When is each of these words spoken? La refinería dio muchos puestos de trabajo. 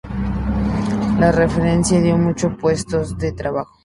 La 1.19 1.31
refinería 1.31 2.01
dio 2.01 2.17
muchos 2.17 2.57
puestos 2.59 3.15
de 3.19 3.33
trabajo. 3.33 3.77